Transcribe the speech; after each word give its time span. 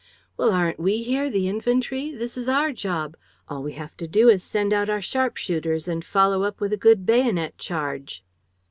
"Well, 0.35 0.51
aren't 0.51 0.79
we 0.79 1.03
here, 1.03 1.29
the 1.29 1.47
infantry? 1.47 2.09
This 2.09 2.35
is 2.35 2.49
our 2.49 2.71
job. 2.71 3.15
All 3.47 3.61
we 3.61 3.73
have 3.73 3.95
to 3.97 4.07
do 4.07 4.29
is 4.29 4.41
to 4.43 4.49
send 4.49 4.73
out 4.73 4.89
our 4.89 4.99
sharpshooters 4.99 5.87
and 5.87 6.03
follow 6.03 6.41
up 6.41 6.59
with 6.59 6.73
a 6.73 6.75
good 6.75 7.05
bayonet 7.05 7.59
charge. 7.59 8.23